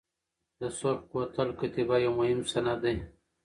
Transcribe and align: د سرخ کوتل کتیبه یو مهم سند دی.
د 0.59 0.61
سرخ 0.79 0.99
کوتل 1.11 1.49
کتیبه 1.59 1.95
یو 2.05 2.13
مهم 2.19 2.41
سند 2.51 2.79
دی. 2.83 2.95